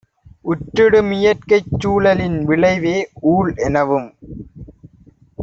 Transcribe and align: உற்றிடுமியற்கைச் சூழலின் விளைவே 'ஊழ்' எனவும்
உற்றிடுமியற்கைச் 0.45 1.69
சூழலின் 1.77 2.39
விளைவே 2.45 2.95
'ஊழ்' 3.25 3.53
எனவும் 3.59 4.09